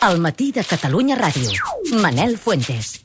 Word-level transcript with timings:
El 0.00 0.20
matí 0.22 0.52
de 0.52 0.62
Catalunya 0.64 1.16
Ràdio. 1.18 1.58
Manel 2.00 2.36
Fuentes. 2.38 3.00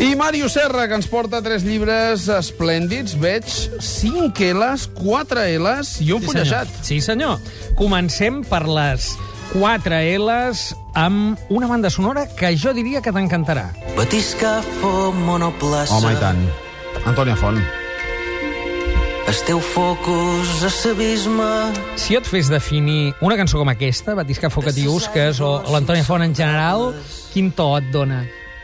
I 0.00 0.14
Mario 0.16 0.48
Serra, 0.48 0.86
que 0.88 0.94
ens 0.98 1.06
porta 1.08 1.40
tres 1.42 1.62
llibres 1.64 2.26
esplèndids. 2.28 3.14
Veig 3.20 3.46
5 3.80 4.50
L's, 4.54 4.88
4 4.98 5.44
L's 5.58 5.94
i 6.02 6.10
un 6.12 6.20
Sí, 6.20 6.26
fullejat. 6.26 6.68
senyor. 6.68 6.84
Sí, 6.84 7.00
senyor. 7.00 7.38
Comencem 7.78 8.42
per 8.44 8.64
les 8.68 9.14
4 9.54 10.02
L's 10.18 10.74
amb 10.94 11.38
una 11.48 11.66
banda 11.66 11.90
sonora 11.90 12.26
que 12.34 12.56
jo 12.58 12.74
diria 12.74 13.00
que 13.00 13.12
t'encantarà. 13.12 13.70
Batiscafo, 13.96 15.12
monoplaça... 15.12 15.94
Home, 15.94 16.12
i 16.12 16.16
tant. 16.20 16.44
Antònia 17.06 17.36
Font. 17.36 17.62
Esteu 19.28 19.58
focus 19.58 20.62
a 20.62 20.68
l'abisme... 20.68 21.48
Si 21.96 22.12
et 22.16 22.26
fes 22.28 22.50
definir 22.52 23.14
una 23.24 23.38
cançó 23.40 23.56
com 23.56 23.70
aquesta, 23.72 24.12
Batisca 24.18 24.50
Focatiusques 24.52 25.40
o 25.40 25.56
l'Antònia 25.72 26.04
Font 26.04 26.26
en 26.26 26.36
general, 26.36 26.90
quin 27.32 27.48
to 27.56 27.70
et 27.80 27.88
dona? 27.94 28.20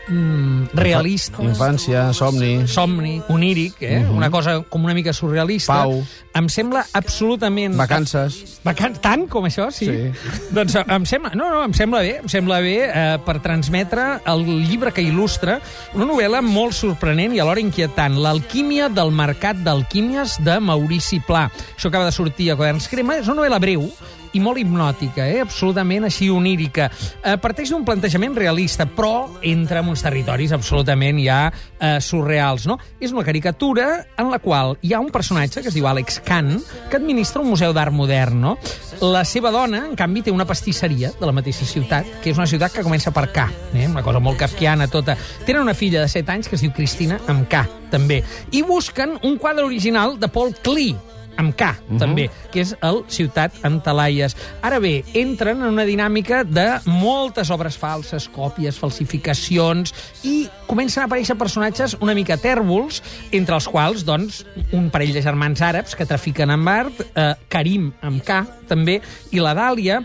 Mm, 0.07 0.71
realista, 0.73 1.43
Infància, 1.45 2.07
somni... 2.17 2.67
somni, 2.67 3.21
oníric, 3.29 3.75
eh? 3.85 3.99
una 4.09 4.31
cosa 4.33 4.57
com 4.67 4.83
una 4.83 4.95
mica 4.97 5.13
surrealista. 5.13 5.83
Pau. 5.83 6.01
Em 6.33 6.47
sembla 6.49 6.81
absolutament... 6.97 7.75
Vacances. 7.77 8.59
Vacan 8.65 8.95
tant 9.03 9.27
com 9.29 9.45
això, 9.45 9.69
sí? 9.71 9.87
Sí. 9.91 10.31
Doncs 10.57 10.79
eh, 10.79 10.85
em 10.95 11.05
sembla, 11.05 11.33
no, 11.37 11.51
no, 11.53 11.61
em 11.67 11.75
sembla 11.77 12.01
bé, 12.01 12.15
em 12.23 12.31
sembla 12.31 12.59
bé 12.65 12.75
eh, 12.87 13.03
per 13.25 13.37
transmetre 13.45 14.07
el 14.31 14.45
llibre 14.65 14.93
que 14.95 15.05
il·lustra 15.05 15.59
una 15.93 16.07
novel·la 16.09 16.41
molt 16.45 16.75
sorprenent 16.77 17.35
i 17.37 17.43
alhora 17.43 17.61
inquietant, 17.61 18.17
L'alquímia 18.21 18.89
del 18.91 19.13
mercat 19.15 19.61
d'alquímies 19.61 20.39
de 20.45 20.57
Maurici 20.63 21.21
Pla. 21.27 21.45
Això 21.75 21.91
acaba 21.91 22.09
de 22.09 22.15
sortir 22.15 22.51
a 22.51 22.57
Quaderns 22.57 22.89
Crema, 22.91 23.19
és 23.21 23.29
una 23.29 23.43
novel·la 23.43 23.61
breu, 23.61 23.85
i 24.33 24.41
molt 24.43 24.61
hipnòtica, 24.61 25.25
eh? 25.27 25.41
absolutament 25.43 26.07
així 26.07 26.29
onírica. 26.31 26.87
Eh, 27.21 27.35
parteix 27.41 27.71
d'un 27.73 27.85
plantejament 27.87 28.35
realista, 28.37 28.87
però 28.87 29.27
entra 29.47 29.81
en 29.81 29.91
uns 29.91 30.03
territoris 30.05 30.53
absolutament 30.55 31.19
ja 31.23 31.41
eh, 31.51 31.97
surreals. 32.03 32.67
No? 32.69 32.77
És 32.99 33.13
una 33.15 33.25
caricatura 33.27 33.89
en 34.19 34.31
la 34.31 34.39
qual 34.43 34.77
hi 34.81 34.93
ha 34.93 35.01
un 35.03 35.11
personatge 35.11 35.61
que 35.61 35.71
es 35.71 35.77
diu 35.77 35.87
Alex 35.87 36.21
Kahn, 36.25 36.57
que 36.89 36.99
administra 36.99 37.43
un 37.43 37.51
museu 37.51 37.75
d'art 37.75 37.93
modern. 37.95 38.39
No? 38.41 38.55
La 39.01 39.23
seva 39.25 39.51
dona, 39.53 39.83
en 39.89 39.95
canvi, 39.99 40.23
té 40.25 40.33
una 40.33 40.47
pastisseria 40.47 41.11
de 41.19 41.27
la 41.27 41.35
mateixa 41.35 41.65
ciutat, 41.67 42.07
que 42.21 42.31
és 42.31 42.39
una 42.39 42.49
ciutat 42.49 42.75
que 42.75 42.85
comença 42.85 43.13
per 43.15 43.27
K, 43.33 43.47
eh? 43.73 43.87
una 43.89 44.05
cosa 44.05 44.21
molt 44.23 44.39
kafkiana 44.39 44.87
tota. 44.91 45.17
Tenen 45.45 45.63
una 45.63 45.75
filla 45.77 46.03
de 46.03 46.11
7 46.11 46.35
anys 46.35 46.49
que 46.49 46.57
es 46.59 46.65
diu 46.65 46.73
Cristina, 46.75 47.19
amb 47.31 47.47
K, 47.51 47.65
també. 47.91 48.21
I 48.51 48.63
busquen 48.67 49.17
un 49.25 49.39
quadre 49.41 49.65
original 49.65 50.19
de 50.19 50.29
Paul 50.31 50.53
Klee, 50.63 50.95
amb 51.37 51.55
K, 51.55 51.63
uh 51.71 51.75
-huh. 51.93 51.99
també, 51.99 52.29
que 52.51 52.61
és 52.61 52.75
el 52.81 53.03
Ciutat 53.07 53.53
amb 53.63 53.83
Talaies. 53.83 54.35
Ara 54.61 54.79
bé, 54.79 55.03
entren 55.13 55.61
en 55.61 55.67
una 55.67 55.85
dinàmica 55.85 56.43
de 56.43 56.79
moltes 56.85 57.49
obres 57.49 57.77
falses, 57.77 58.29
còpies, 58.29 58.77
falsificacions, 58.77 59.93
i 60.23 60.49
comencen 60.67 61.03
a 61.03 61.07
aparèixer 61.07 61.37
personatges 61.37 61.97
una 61.99 62.13
mica 62.13 62.37
tèrbols, 62.37 63.01
entre 63.31 63.55
els 63.55 63.67
quals, 63.67 64.05
doncs, 64.05 64.45
un 64.71 64.89
parell 64.89 65.13
de 65.13 65.21
germans 65.21 65.61
àrabs 65.61 65.95
que 65.95 66.05
trafiquen 66.05 66.49
amb 66.49 66.67
art, 66.67 67.01
eh, 67.15 67.35
Karim 67.47 67.93
amb 68.01 68.23
K, 68.23 68.45
també, 68.67 69.01
i 69.31 69.39
la 69.39 69.53
Dàlia, 69.53 70.03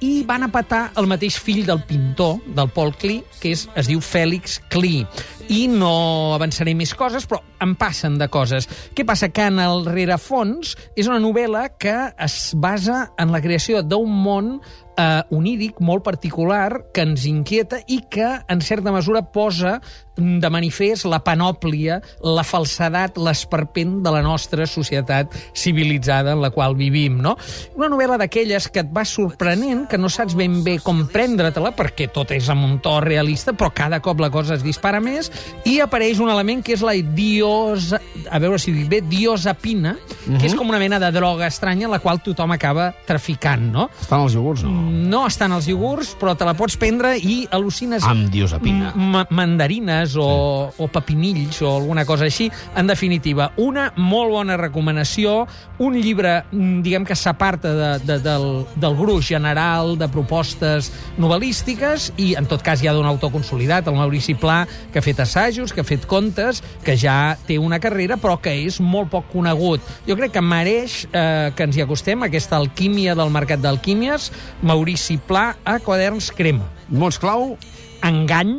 i 0.00 0.24
van 0.26 0.42
a 0.42 0.48
petar 0.48 0.90
el 0.96 1.06
mateix 1.06 1.36
fill 1.38 1.66
del 1.66 1.82
pintor, 1.84 2.38
del 2.46 2.70
Paul 2.70 2.94
Klee, 2.96 3.22
que 3.40 3.52
és, 3.52 3.68
es 3.76 3.86
diu 3.86 4.00
Fèlix 4.00 4.60
Klee. 4.72 5.06
I 5.50 5.64
no 5.66 6.34
avançaré 6.36 6.76
més 6.78 6.92
coses, 6.94 7.26
però 7.26 7.40
em 7.62 7.74
passen 7.78 8.18
de 8.20 8.28
coses. 8.30 8.68
Què 8.94 9.04
passa? 9.06 9.30
Que 9.34 9.48
en 9.50 9.58
el 9.62 9.82
rerefons 9.88 10.76
és 10.94 11.10
una 11.10 11.18
novel·la 11.22 11.66
que 11.80 11.96
es 12.14 12.52
basa 12.54 13.08
en 13.18 13.34
la 13.34 13.42
creació 13.42 13.82
d'un 13.82 14.14
món 14.22 14.60
eh, 15.00 15.22
oníric 15.30 15.80
molt 15.80 16.04
particular 16.04 16.92
que 16.94 17.04
ens 17.06 17.26
inquieta 17.28 17.80
i 17.88 18.00
que, 18.10 18.28
en 18.48 18.62
certa 18.64 18.92
mesura, 18.92 19.22
posa 19.32 19.78
de 20.20 20.50
manifest 20.52 21.06
la 21.08 21.22
panòplia, 21.24 22.00
la 22.20 22.44
falsedat, 22.44 23.16
l'esperpent 23.16 24.00
de 24.04 24.12
la 24.12 24.20
nostra 24.24 24.66
societat 24.68 25.32
civilitzada 25.56 26.34
en 26.34 26.42
la 26.42 26.50
qual 26.52 26.76
vivim, 26.76 27.20
no? 27.24 27.36
Una 27.78 27.88
novel·la 27.88 28.18
d'aquelles 28.20 28.68
que 28.68 28.84
et 28.84 28.90
va 28.92 29.06
sorprenent, 29.08 29.86
que 29.88 29.98
no 29.98 30.10
saps 30.12 30.36
ben 30.36 30.60
bé 30.66 30.76
com 30.84 31.06
prendre-te-la, 31.08 31.72
perquè 31.78 32.10
tot 32.12 32.34
és 32.36 32.50
amb 32.52 32.66
un 32.66 32.78
to 32.84 32.98
realista, 33.04 33.54
però 33.56 33.70
cada 33.72 34.02
cop 34.04 34.20
la 34.20 34.30
cosa 34.34 34.58
es 34.58 34.66
dispara 34.66 35.00
més, 35.00 35.30
i 35.68 35.78
apareix 35.84 36.20
un 36.22 36.30
element 36.32 36.64
que 36.64 36.74
és 36.76 36.84
la 36.84 36.94
diosa... 37.00 38.00
A 38.30 38.38
veure 38.42 38.58
si 38.60 38.72
dic 38.74 38.88
bé, 38.90 39.00
diosapina, 39.04 39.94
que 40.26 40.46
és 40.46 40.54
com 40.54 40.68
una 40.68 40.78
mena 40.78 41.00
de 41.02 41.08
droga 41.14 41.48
estranya 41.48 41.88
en 41.88 41.94
la 41.94 42.00
qual 42.02 42.20
tothom 42.22 42.52
acaba 42.54 42.90
traficant, 43.08 43.64
no? 43.72 43.88
Estan 44.02 44.24
els 44.26 44.36
iogurts, 44.36 44.64
no? 44.66 44.84
No 45.10 45.24
estan 45.26 45.54
als 45.56 45.66
iogurts, 45.70 46.12
però 46.20 46.36
te 46.38 46.46
la 46.46 46.54
pots 46.58 46.76
prendre 46.80 47.14
i 47.18 47.42
al·lucines... 47.50 48.04
Amb 48.06 48.28
diosapina. 48.32 48.92
Mandarines 49.30 50.14
o, 50.20 50.28
o 50.70 50.88
pepinills 50.92 51.62
o 51.64 51.74
alguna 51.78 52.04
cosa 52.08 52.28
així. 52.28 52.50
En 52.78 52.90
definitiva, 52.90 53.50
una 53.60 53.90
molt 53.96 54.34
bona 54.34 54.58
recomanació, 54.60 55.44
un 55.80 55.96
llibre, 55.98 56.36
mm, 56.50 56.80
diguem 56.84 57.06
que 57.08 57.16
s'aparta 57.18 57.74
de, 57.74 57.90
de, 58.04 58.18
del, 58.24 58.48
del 58.80 58.98
gruix 58.98 59.30
general 59.32 59.96
de 59.98 60.08
propostes 60.12 60.90
novel·lístiques 61.20 62.10
i, 62.18 62.34
en 62.38 62.48
tot 62.50 62.62
cas, 62.66 62.82
ja 62.84 62.94
d'un 62.96 63.08
autor 63.08 63.32
consolidat, 63.34 63.88
el 63.88 63.98
Maurici 63.98 64.36
Pla, 64.38 64.62
que 64.92 65.00
ha 65.00 65.04
fet 65.04 65.22
assajos, 65.30 65.72
que 65.72 65.84
ha 65.84 65.86
fet 65.86 66.06
contes, 66.10 66.62
que 66.84 66.96
ja 66.98 67.36
té 67.46 67.58
una 67.62 67.78
carrera, 67.82 68.18
però 68.20 68.36
que 68.42 68.52
és 68.66 68.80
molt 68.82 69.12
poc 69.14 69.30
conegut. 69.32 69.84
Jo 70.08 70.18
crec 70.18 70.34
que 70.34 70.42
mereix 70.44 71.04
eh, 71.12 71.50
que 71.54 71.68
ens 71.68 71.78
hi 71.78 71.84
acostem, 71.86 72.26
aquesta 72.26 72.58
alquímia 72.58 73.14
del 73.18 73.30
mercat 73.30 73.62
d'alquímies, 73.62 74.30
Maurici 74.66 75.20
Pla 75.22 75.54
a 75.64 75.78
Quaderns 75.84 76.32
Crema. 76.34 76.66
Mots 76.90 77.20
clau, 77.22 77.54
engany, 78.02 78.58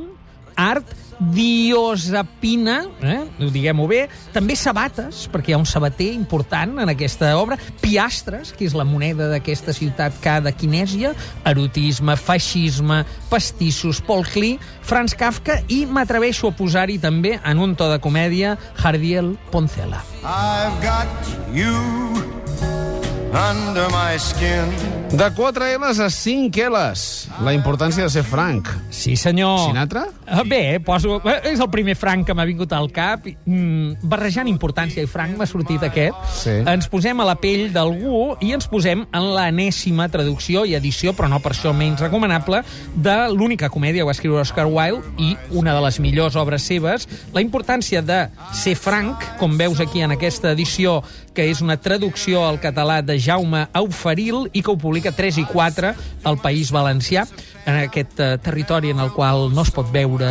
art, 0.55 0.97
diosapina, 1.21 2.79
eh? 3.05 3.19
diguem-ho 3.53 3.85
bé, 3.89 4.01
també 4.33 4.55
sabates, 4.57 5.27
perquè 5.31 5.51
hi 5.51 5.55
ha 5.55 5.59
un 5.61 5.67
sabater 5.69 6.09
important 6.15 6.81
en 6.81 6.89
aquesta 6.89 7.35
obra, 7.37 7.59
piastres, 7.81 8.55
que 8.57 8.65
és 8.65 8.75
la 8.77 8.87
moneda 8.87 9.29
d'aquesta 9.29 9.75
ciutat 9.77 10.17
de 10.41 10.55
Quinèsia, 10.57 11.13
erotisme, 11.45 12.17
feixisme, 12.17 13.03
pastissos, 13.29 14.01
Paul 14.01 14.25
Klee, 14.25 14.59
Franz 14.81 15.13
Kafka, 15.13 15.61
i 15.69 15.85
m'atreveixo 15.85 16.49
a 16.49 16.57
posar-hi 16.57 16.97
també, 16.97 17.37
en 17.45 17.61
un 17.61 17.75
to 17.77 17.89
de 17.91 18.01
comèdia, 18.01 18.57
Jardiel 18.81 19.35
Poncela. 19.51 20.01
I've 20.25 20.81
got 20.81 21.07
you 21.53 22.40
under 23.33 23.87
my 23.89 24.17
skin. 24.19 25.01
de 25.11 25.29
4 25.35 25.77
L's 25.77 25.99
a 25.99 26.09
5 26.09 26.69
L's. 26.69 27.27
La 27.43 27.53
importància 27.53 28.03
de 28.03 28.09
ser 28.09 28.23
franc. 28.23 28.67
Sí, 28.89 29.17
senyor. 29.17 29.67
Sinatra? 29.67 30.05
Eh, 30.25 30.43
Bé, 30.47 30.79
poso, 30.79 31.21
eh, 31.25 31.51
és 31.51 31.59
el 31.59 31.69
primer 31.69 31.97
franc 31.99 32.25
que 32.25 32.33
m'ha 32.33 32.45
vingut 32.45 32.71
al 32.71 32.89
cap. 32.91 33.25
Mm, 33.45 34.07
barrejant 34.07 34.47
importància 34.47 35.03
i 35.03 35.07
franc 35.07 35.35
m'ha 35.37 35.45
sortit 35.45 35.83
aquest. 35.83 36.15
Sí. 36.33 36.55
Ens 36.65 36.87
posem 36.87 37.19
a 37.19 37.25
la 37.27 37.35
pell 37.35 37.73
d'algú 37.73 38.37
i 38.39 38.53
ens 38.53 38.67
posem 38.71 39.05
en 39.11 39.27
l'anèssima 39.35 40.07
traducció 40.09 40.63
i 40.65 40.75
edició, 40.75 41.11
però 41.13 41.27
no 41.27 41.39
per 41.39 41.51
això 41.51 41.73
menys 41.75 41.99
recomanable, 41.99 42.63
de 42.95 43.17
l'única 43.35 43.69
comèdia 43.69 44.01
que 44.01 44.07
va 44.07 44.15
escriure 44.15 44.41
Oscar 44.41 44.67
Wilde 44.67 45.03
i 45.17 45.35
una 45.51 45.73
de 45.75 45.81
les 45.81 45.99
millors 45.99 46.35
obres 46.35 46.63
seves. 46.63 47.07
La 47.33 47.41
importància 47.41 48.01
de 48.01 48.29
ser 48.53 48.75
franc, 48.75 49.19
com 49.37 49.57
veus 49.57 49.81
aquí 49.81 50.01
en 50.01 50.11
aquesta 50.11 50.51
edició, 50.51 51.03
que 51.33 51.49
és 51.49 51.61
una 51.61 51.77
traducció 51.77 52.45
al 52.45 52.59
català 52.59 53.01
de 53.01 53.17
Jaume 53.21 53.67
Auferil 53.77 54.47
i 54.51 54.63
que 54.63 54.73
ho 54.73 54.77
publica 54.79 55.13
3 55.15 55.41
i 55.43 55.45
4 55.49 55.93
al 56.27 56.37
País 56.41 56.71
Valencià, 56.73 57.25
en 57.65 57.77
aquest 57.83 58.19
eh, 58.19 58.37
territori 58.41 58.89
en 58.89 58.99
el 58.99 59.11
qual 59.13 59.51
no 59.53 59.61
es 59.61 59.71
pot 59.73 59.89
veure 59.93 60.29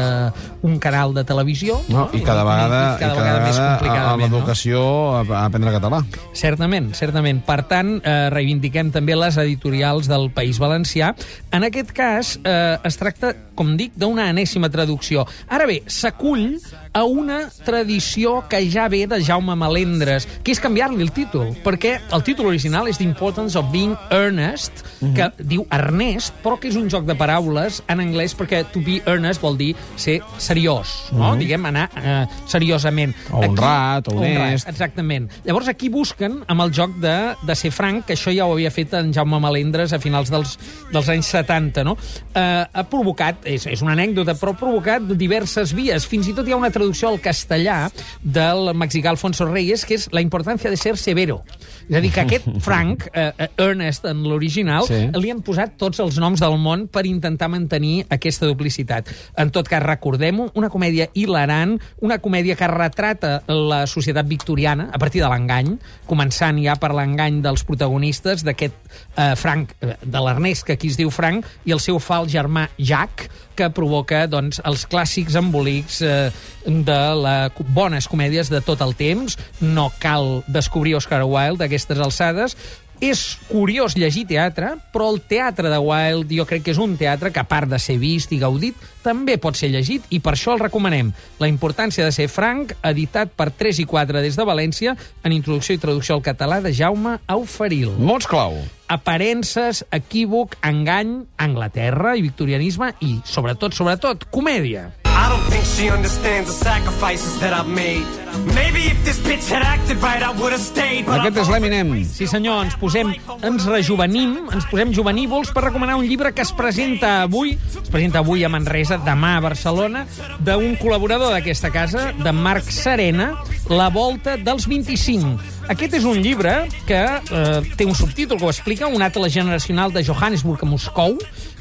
un 0.66 0.78
canal 0.82 1.14
de 1.14 1.24
televisió. 1.24 1.78
No, 1.88 2.08
I 2.12 2.22
cada 2.26 2.44
vegada, 2.44 2.80
I 2.96 3.00
cada 3.00 3.12
i 3.12 3.16
cada 3.16 3.20
vegada 3.20 3.44
més 3.44 3.56
vegada 3.56 3.70
a, 3.70 3.74
a 3.74 3.78
complicadament, 3.78 4.30
no? 4.32 4.40
l'educació 4.40 4.82
a, 5.14 5.22
a 5.24 5.44
aprendre 5.46 5.74
català. 5.76 6.02
Certament, 6.36 6.90
certament. 6.98 7.42
Per 7.46 7.60
tant, 7.70 7.94
eh, 8.02 8.16
reivindiquem 8.34 8.92
també 8.94 9.16
les 9.18 9.38
editorials 9.40 10.10
del 10.10 10.30
País 10.34 10.60
Valencià. 10.62 11.14
En 11.54 11.66
aquest 11.66 11.94
cas, 11.96 12.36
eh, 12.42 12.78
es 12.84 13.00
tracta, 13.00 13.34
com 13.54 13.76
dic, 13.78 13.94
d'una 14.00 14.28
anèssima 14.34 14.70
traducció. 14.72 15.26
Ara 15.48 15.68
bé, 15.70 15.80
s'acull 15.86 16.58
a 16.92 17.04
una 17.04 17.42
tradició 17.64 18.44
que 18.50 18.62
ja 18.70 18.88
ve 18.88 19.06
de 19.06 19.20
Jaume 19.22 19.54
Melendres, 19.58 20.26
que 20.42 20.54
és 20.54 20.60
canviar-li 20.62 21.04
el 21.04 21.12
títol, 21.14 21.52
perquè 21.64 21.96
el 22.10 22.24
títol 22.26 22.50
original 22.50 22.88
és 22.90 22.98
The 22.98 23.06
Importance 23.06 23.58
of 23.58 23.70
Being 23.72 23.96
Earnest, 24.10 24.82
que 25.14 25.30
diu 25.38 25.64
Ernest, 25.72 26.34
però 26.44 26.58
que 26.60 26.70
és 26.70 26.78
un 26.78 26.90
joc 26.90 27.06
de 27.08 27.16
paraules 27.18 27.80
en 27.90 28.02
anglès, 28.02 28.34
perquè 28.36 28.64
to 28.72 28.82
be 28.84 28.98
earnest 29.06 29.42
vol 29.42 29.56
dir 29.60 29.72
ser 30.00 30.18
seriós, 30.38 31.10
no? 31.14 31.32
Diguem, 31.38 31.68
anar 31.70 31.86
eh, 31.96 32.24
seriosament. 32.50 33.14
O 33.30 33.44
honrat, 33.46 34.10
o 34.10 34.18
honest. 34.18 34.68
Exactament. 34.68 35.30
Llavors 35.46 35.70
aquí 35.72 35.88
busquen 35.92 36.40
amb 36.50 36.66
el 36.66 36.74
joc 36.76 36.96
de, 37.02 37.16
de 37.46 37.56
ser 37.58 37.72
franc, 37.74 38.06
que 38.08 38.16
això 38.18 38.34
ja 38.34 38.48
ho 38.48 38.56
havia 38.56 38.72
fet 38.74 38.96
en 38.98 39.14
Jaume 39.14 39.40
Melendres 39.42 39.94
a 39.94 40.00
finals 40.02 40.32
dels, 40.32 40.56
dels 40.92 41.12
anys 41.12 41.30
70, 41.32 41.86
no? 41.86 41.96
Eh, 42.34 42.42
ha 42.66 42.86
provocat, 42.90 43.46
és, 43.48 43.68
és 43.70 43.84
una 43.84 43.94
anècdota, 43.96 44.34
però 44.40 44.54
ha 44.54 44.60
provocat 44.60 45.06
diverses 45.14 45.74
vies. 45.76 46.08
Fins 46.10 46.28
i 46.30 46.36
tot 46.36 46.48
hi 46.48 46.56
ha 46.56 46.60
una 46.60 46.72
traducció 46.80 47.10
al 47.10 47.20
castellà 47.20 47.90
del 48.24 48.72
mexicà 48.74 49.12
Alfonso 49.12 49.44
Reyes, 49.44 49.84
que 49.84 49.98
és 50.00 50.08
la 50.16 50.24
importància 50.24 50.72
de 50.72 50.78
ser 50.80 50.96
severo. 50.96 51.42
És 51.88 51.96
a 51.96 52.00
dir, 52.00 52.12
que 52.12 52.20
aquest 52.20 52.46
Frank, 52.64 53.08
eh, 53.12 53.32
eh, 53.38 53.48
Ernest 53.58 54.04
en 54.04 54.22
l'original, 54.22 54.86
Sí. 54.86 55.08
li 55.14 55.30
han 55.30 55.42
posat 55.42 55.76
tots 55.76 56.00
els 56.00 56.18
noms 56.18 56.40
del 56.40 56.56
món 56.58 56.88
per 56.88 57.06
intentar 57.06 57.48
mantenir 57.48 58.06
aquesta 58.08 58.46
duplicitat. 58.46 59.08
En 59.36 59.50
tot 59.50 59.68
cas, 59.68 59.82
recordem-ho, 59.82 60.50
una 60.54 60.68
comèdia 60.70 61.08
hilarant, 61.14 61.78
una 62.00 62.18
comèdia 62.18 62.56
que 62.56 62.68
retrata 62.68 63.42
la 63.48 63.86
societat 63.86 64.26
victoriana 64.26 64.90
a 64.92 64.98
partir 64.98 65.22
de 65.22 65.28
l'engany, 65.28 65.78
començant 66.06 66.58
ja 66.62 66.76
per 66.76 66.92
l'engany 66.94 67.40
dels 67.42 67.64
protagonistes 67.64 68.44
d'aquest 68.44 68.74
eh, 69.16 69.34
Frank, 69.36 69.74
eh, 69.80 69.96
de 70.02 70.20
l'Ernest, 70.20 70.64
que 70.64 70.72
aquí 70.74 70.88
es 70.88 70.96
diu 70.96 71.10
Frank, 71.10 71.46
i 71.64 71.72
el 71.72 71.80
seu 71.80 71.98
fals 71.98 72.32
germà 72.32 72.68
Jack, 72.78 73.28
que 73.60 73.68
provoca 73.76 74.22
doncs, 74.30 74.60
els 74.64 74.86
clàssics 74.88 75.34
embolics 75.36 76.00
eh, 76.06 76.30
de 76.64 76.98
les 77.20 77.58
bones 77.74 78.06
comèdies 78.08 78.48
de 78.48 78.62
tot 78.64 78.80
el 78.80 78.94
temps. 78.96 79.36
No 79.60 79.90
cal 80.00 80.42
descobrir 80.48 80.94
Oscar 80.96 81.24
Wilde 81.28 81.59
d'aquestes 81.60 82.00
alçades. 82.00 82.56
És 83.00 83.38
curiós 83.48 83.94
llegir 83.96 84.26
teatre, 84.28 84.74
però 84.92 85.06
el 85.08 85.22
teatre 85.24 85.70
de 85.72 85.78
Wilde 85.80 86.36
jo 86.36 86.44
crec 86.44 86.66
que 86.66 86.74
és 86.74 86.80
un 86.82 86.98
teatre 87.00 87.30
que, 87.32 87.40
a 87.40 87.48
part 87.48 87.70
de 87.70 87.78
ser 87.80 87.96
vist 87.96 88.34
i 88.36 88.38
gaudit, 88.42 88.76
també 89.00 89.38
pot 89.40 89.56
ser 89.56 89.70
llegit, 89.72 90.04
i 90.12 90.20
per 90.20 90.34
això 90.36 90.52
el 90.52 90.60
recomanem. 90.60 91.14
La 91.40 91.48
importància 91.48 92.04
de 92.04 92.12
ser 92.12 92.28
franc, 92.28 92.76
editat 92.84 93.32
per 93.32 93.48
3 93.56 93.80
i 93.80 93.88
4 93.88 94.20
des 94.20 94.36
de 94.36 94.44
València, 94.44 94.96
en 95.24 95.32
introducció 95.32 95.78
i 95.78 95.80
traducció 95.80 96.18
al 96.18 96.26
català 96.28 96.60
de 96.60 96.74
Jaume 96.76 97.16
Auferil 97.26 97.96
Mots 97.96 98.28
clau. 98.28 98.60
aparences, 98.92 99.86
equívoc, 99.96 100.58
engany, 100.60 101.22
Anglaterra 101.40 102.18
i 102.18 102.26
victorianisme 102.26 102.92
i, 103.00 103.16
sobretot, 103.24 103.72
sobretot, 103.72 104.28
comèdia. 104.28 104.90
I 105.20 105.28
don't 105.28 105.46
think 105.52 105.64
she 105.64 105.90
understands 105.90 106.48
the 106.48 106.56
sacrifices 106.64 107.38
that 107.40 107.52
I've 107.52 107.68
made. 107.68 108.06
Maybe 108.54 108.88
if 108.88 108.98
this 109.04 109.18
bitch 109.20 109.50
had 109.52 109.62
acted 109.62 109.98
right, 110.00 110.22
I 110.22 110.30
would 110.40 110.52
have 110.52 110.62
stayed. 110.62 111.04
But 111.04 111.20
Aquest 111.20 111.42
és 111.42 111.50
l'Eminem. 111.52 111.92
Sí, 112.08 112.28
senyor, 112.30 112.62
ens 112.64 112.76
posem, 112.80 113.10
ens 113.44 113.66
rejuvenim, 113.68 114.48
ens 114.48 114.64
posem 114.70 114.94
juvenívols 114.96 115.52
per 115.52 115.66
recomanar 115.66 115.98
un 116.00 116.06
llibre 116.08 116.32
que 116.32 116.40
es 116.46 116.52
presenta 116.56 117.20
avui, 117.26 117.52
es 117.68 117.92
presenta 117.92 118.22
avui 118.24 118.46
a 118.46 118.48
Manresa, 118.52 118.96
demà 119.04 119.34
a 119.36 119.44
Barcelona, 119.44 120.06
d'un 120.46 120.72
col·laborador 120.80 121.34
d'aquesta 121.34 121.72
casa, 121.74 122.10
de 122.16 122.32
Marc 122.32 122.72
Serena, 122.72 123.34
La 123.70 123.86
volta 123.88 124.32
dels 124.34 124.64
25. 124.66 125.36
Aquest 125.70 125.92
és 126.00 126.06
un 126.08 126.16
llibre 126.18 126.64
que 126.88 126.98
eh, 126.98 127.60
té 127.78 127.86
un 127.86 127.94
subtítol 127.94 128.40
que 128.40 128.48
ho 128.48 128.50
explica, 128.50 128.88
un 128.90 129.04
atles 129.06 129.30
generacional 129.30 129.92
de 129.94 130.02
Johannesburg 130.02 130.64
a 130.64 130.66
Moscou, 130.66 131.14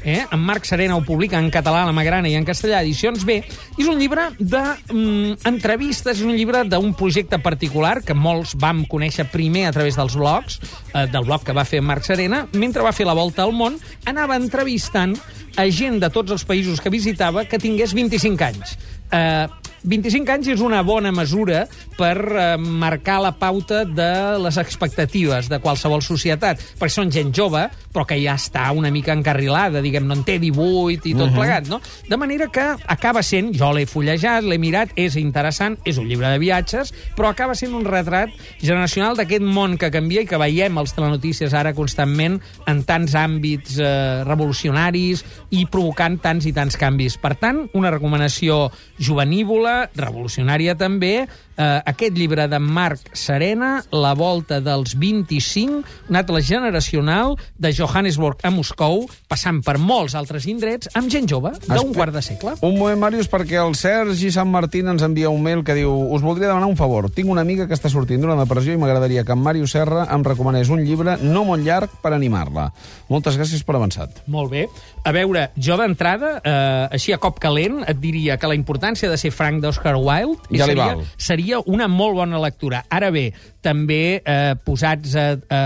eh? 0.04 0.24
en 0.30 0.40
Marc 0.40 0.64
Serena 0.64 0.96
ho 0.96 1.04
publica 1.04 1.38
en 1.38 1.50
català, 1.50 1.84
la 1.86 1.94
Magrana 1.96 2.28
i 2.30 2.36
en 2.38 2.46
castellà, 2.48 2.82
edicions 2.84 3.24
B, 3.26 3.40
és 3.78 3.88
un 3.90 3.98
llibre 4.00 4.28
d'entrevistes, 4.38 6.20
és 6.20 6.26
un 6.26 6.36
llibre 6.36 6.64
d'un 6.68 6.94
projecte 6.98 7.40
particular 7.42 8.00
que 8.06 8.16
molts 8.16 8.56
vam 8.60 8.84
conèixer 8.90 9.28
primer 9.32 9.66
a 9.68 9.74
través 9.76 9.98
dels 9.98 10.16
blogs, 10.16 10.60
eh, 10.94 11.06
del 11.10 11.26
blog 11.28 11.44
que 11.46 11.56
va 11.56 11.66
fer 11.68 11.82
Marc 11.82 12.06
Serena, 12.08 12.46
mentre 12.52 12.84
va 12.86 12.94
fer 12.96 13.08
la 13.08 13.16
volta 13.16 13.44
al 13.44 13.52
món, 13.56 13.78
anava 14.06 14.38
entrevistant 14.40 15.16
a 15.56 15.66
gent 15.70 15.98
de 16.00 16.10
tots 16.10 16.32
els 16.32 16.46
països 16.46 16.80
que 16.80 16.92
visitava 16.92 17.44
que 17.44 17.58
tingués 17.58 17.94
25 17.94 18.46
anys. 18.46 18.76
Eh, 19.10 19.48
25 19.82 20.28
anys 20.28 20.50
és 20.52 20.60
una 20.60 20.82
bona 20.84 21.10
mesura 21.14 21.64
per 21.96 22.14
eh, 22.20 22.56
marcar 22.60 23.20
la 23.24 23.32
pauta 23.40 23.84
de 23.88 24.12
les 24.42 24.58
expectatives 24.60 25.48
de 25.48 25.60
qualsevol 25.62 26.04
societat, 26.04 26.60
perquè 26.78 26.92
són 26.92 27.12
gent 27.14 27.32
jove, 27.36 27.64
però 27.92 28.06
que 28.06 28.18
ja 28.22 28.36
està 28.38 28.68
una 28.76 28.90
mica 28.94 29.14
encarrilada, 29.16 29.82
diguem, 29.82 30.06
no 30.06 30.16
en 30.18 30.24
té 30.26 30.38
18 30.42 31.08
i 31.10 31.14
tot 31.14 31.26
uh 31.26 31.30
-huh. 31.30 31.38
plegat, 31.38 31.68
no? 31.68 31.80
De 32.08 32.16
manera 32.16 32.46
que 32.48 32.62
acaba 32.86 33.22
sent, 33.22 33.52
jo 33.56 33.72
l'he 33.72 33.86
fullejat, 33.86 34.44
l'he 34.44 34.58
mirat, 34.58 34.90
és 34.96 35.16
interessant, 35.16 35.78
és 35.84 35.98
un 35.98 36.06
llibre 36.06 36.28
de 36.28 36.38
viatges, 36.38 36.94
però 37.16 37.28
acaba 37.28 37.54
sent 37.54 37.74
un 37.74 37.84
retrat 37.84 38.30
generacional 38.60 39.16
d'aquest 39.16 39.42
món 39.42 39.76
que 39.76 39.90
canvia 39.90 40.22
i 40.22 40.26
que 40.26 40.38
veiem 40.38 40.78
als 40.78 40.94
telenotícies 40.94 41.54
ara 41.54 41.74
constantment 41.74 42.40
en 42.66 42.84
tants 42.84 43.14
àmbits 43.14 43.78
eh, 43.78 44.24
revolucionaris 44.24 45.24
i 45.50 45.66
provocant 45.66 46.20
tants 46.20 46.46
i 46.46 46.52
tants 46.52 46.76
canvis. 46.76 47.16
Per 47.16 47.34
tant, 47.34 47.68
una 47.74 47.90
recomanació 47.90 48.70
juvenívola, 48.98 49.90
revolucionària 49.96 50.76
també, 50.76 51.26
eh, 51.60 51.82
aquest 51.84 52.16
llibre 52.16 52.48
de 52.48 52.58
Marc 52.58 53.14
Serena, 53.16 53.84
La 53.90 54.14
volta 54.14 54.60
dels 54.60 54.96
25, 54.98 55.84
un 56.08 56.16
atles 56.16 56.46
generacional 56.46 57.36
de 57.58 57.72
Johannesburg 57.80 58.44
a 58.44 58.50
Moscou, 58.52 59.06
passant 59.30 59.62
per 59.64 59.78
molts 59.80 60.14
altres 60.18 60.44
indrets, 60.50 60.90
amb 60.98 61.08
gent 61.12 61.28
jove, 61.30 61.52
d'un 61.64 61.94
quart 61.96 62.12
de 62.14 62.22
segle. 62.24 62.54
Un 62.66 62.76
moment, 62.76 63.00
Màrius, 63.00 63.30
perquè 63.32 63.56
el 63.62 63.74
Sergi 63.78 64.30
Sant 64.34 64.50
Martín 64.52 64.90
ens 64.92 65.04
envia 65.06 65.30
un 65.32 65.40
mail 65.42 65.64
que 65.64 65.76
diu 65.78 65.90
us 66.12 66.22
voldria 66.22 66.50
demanar 66.50 66.68
un 66.68 66.76
favor. 66.76 67.08
Tinc 67.14 67.30
una 67.32 67.40
amiga 67.46 67.66
que 67.66 67.76
està 67.76 67.88
sortint 67.92 68.20
d'una 68.20 68.36
depressió 68.42 68.74
i 68.76 68.80
m'agradaria 68.80 69.24
que 69.24 69.32
en 69.32 69.40
Màrius 69.42 69.72
Serra 69.76 70.04
em 70.12 70.24
recomanés 70.26 70.68
un 70.68 70.84
llibre 70.84 71.16
no 71.22 71.46
molt 71.48 71.64
llarg 71.64 71.92
per 72.02 72.12
animar-la. 72.16 72.68
Moltes 73.08 73.38
gràcies 73.40 73.64
per 73.64 73.78
avançat. 73.78 74.22
Molt 74.30 74.52
bé. 74.52 74.66
A 75.04 75.14
veure, 75.16 75.48
jo 75.56 75.78
d'entrada, 75.80 76.34
eh, 76.44 76.88
així 76.98 77.14
a 77.16 77.18
cop 77.22 77.40
calent, 77.40 77.80
et 77.88 78.00
diria 78.02 78.36
que 78.36 78.50
la 78.50 78.58
importància 78.58 79.08
de 79.08 79.16
ser 79.16 79.30
franc 79.32 79.62
d'Oscar 79.62 79.96
Wilde 79.96 80.42
Ja 80.52 80.66
seria, 80.66 80.86
val. 80.94 81.06
seria 81.16 81.60
una 81.64 81.88
molt 81.88 82.18
bona 82.18 82.40
lectura. 82.42 82.84
Ara 82.90 83.10
bé, 83.10 83.30
també 83.64 84.20
eh, 84.24 84.54
posats 84.64 85.14
a, 85.16 85.26
a, 85.48 85.60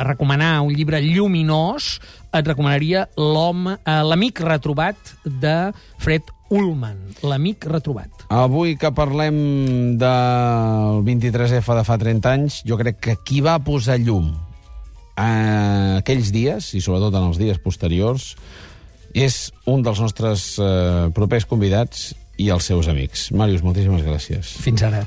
a 0.00 0.04
recomanar 0.08 0.60
un 0.62 0.72
llibre 0.74 1.00
lluminós, 1.42 2.00
et 2.32 2.46
recomanaria 2.46 3.08
l'home, 3.16 3.78
eh, 3.84 4.02
l'amic 4.02 4.40
retrobat 4.40 4.96
de 5.24 5.72
Fred 5.98 6.22
Ullman. 6.50 6.96
L'amic 7.22 7.66
retrobat. 7.66 8.10
Avui 8.28 8.76
que 8.76 8.92
parlem 8.92 9.98
del 9.98 11.02
23F 11.04 11.74
de 11.76 11.84
fa 11.84 11.98
30 11.98 12.30
anys, 12.32 12.62
jo 12.64 12.78
crec 12.78 13.00
que 13.00 13.16
qui 13.24 13.40
va 13.40 13.58
posar 13.58 13.98
llum 13.98 14.32
a 15.16 15.98
aquells 15.98 16.32
dies, 16.32 16.72
i 16.74 16.80
sobretot 16.80 17.14
en 17.14 17.28
els 17.28 17.38
dies 17.38 17.58
posteriors, 17.58 18.36
és 19.12 19.52
un 19.66 19.82
dels 19.82 20.00
nostres 20.00 20.58
eh, 20.58 21.10
propers 21.12 21.44
convidats 21.44 22.14
i 22.38 22.48
els 22.48 22.64
seus 22.64 22.88
amics. 22.88 23.30
Màrius, 23.32 23.62
moltíssimes 23.62 24.02
gràcies. 24.02 24.56
Fins 24.62 24.82
ara. 24.82 25.04